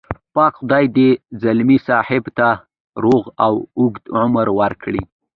پاک 0.35 0.53
خدای 0.61 0.85
دې 0.97 1.09
ځلمي 1.41 1.77
صاحب 1.87 2.23
ته 2.37 2.47
روغ 3.03 3.23
او 3.45 3.53
اوږد 3.79 4.03
عمر 4.19 4.47
ورکړي. 4.59 5.01